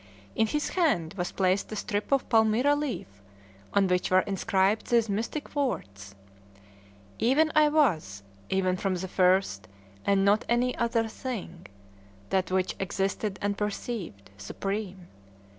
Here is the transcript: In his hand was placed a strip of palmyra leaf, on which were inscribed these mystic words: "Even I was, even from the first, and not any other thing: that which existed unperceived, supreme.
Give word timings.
In 0.35 0.47
his 0.47 0.69
hand 0.69 1.13
was 1.13 1.31
placed 1.31 1.71
a 1.71 1.75
strip 1.75 2.11
of 2.11 2.27
palmyra 2.27 2.73
leaf, 2.75 3.21
on 3.71 3.85
which 3.85 4.09
were 4.09 4.21
inscribed 4.21 4.87
these 4.87 5.07
mystic 5.07 5.55
words: 5.55 6.15
"Even 7.19 7.51
I 7.55 7.69
was, 7.69 8.23
even 8.49 8.77
from 8.77 8.95
the 8.95 9.07
first, 9.07 9.67
and 10.03 10.25
not 10.25 10.43
any 10.49 10.75
other 10.75 11.07
thing: 11.07 11.67
that 12.31 12.49
which 12.49 12.75
existed 12.79 13.37
unperceived, 13.43 14.31
supreme. 14.39 15.05